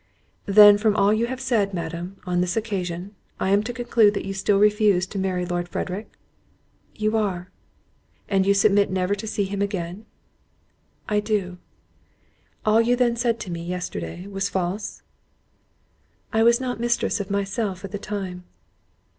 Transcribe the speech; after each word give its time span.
"Then 0.47 0.79
from 0.79 0.95
all 0.95 1.13
you 1.13 1.27
have 1.27 1.39
said, 1.39 1.75
Madam, 1.75 2.19
on 2.25 2.41
this 2.41 2.57
occasion, 2.57 3.13
I 3.39 3.51
am 3.51 3.61
to 3.61 3.71
conclude 3.71 4.15
that 4.15 4.25
you 4.25 4.33
still 4.33 4.57
refuse 4.57 5.05
to 5.05 5.19
marry 5.19 5.45
Lord 5.45 5.69
Frederick?" 5.69 6.11
"You 6.95 7.15
are." 7.17 7.51
"And 8.27 8.43
you 8.47 8.55
submit 8.55 8.89
never 8.89 9.13
to 9.13 9.27
see 9.27 9.43
him 9.43 9.61
again?" 9.61 10.07
"I 11.07 11.19
do." 11.19 11.59
"All 12.65 12.81
you 12.81 12.95
then 12.95 13.15
said 13.15 13.39
to 13.41 13.51
me, 13.51 13.61
yesterday, 13.63 14.25
was 14.25 14.49
false?" 14.49 15.03
"I 16.33 16.41
was 16.41 16.59
not 16.59 16.79
mistress 16.79 17.19
of 17.19 17.29
myself 17.29 17.85
at 17.85 17.91
the 17.91 17.99
time." 17.99 18.45